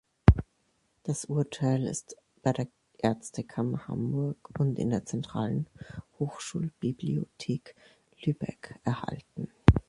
Das 1.03 1.25
Urteil 1.25 1.83
ist 1.85 2.17
bei 2.41 2.53
der 2.53 2.67
Ärztekammer 3.03 3.87
Hamburg 3.87 4.51
und 4.59 4.79
in 4.79 4.89
der 4.89 5.05
Zentralen 5.05 5.67
Hochschulbibliothek 6.17 7.75
Lübeck 8.23 8.79
erhalten. 8.83 9.51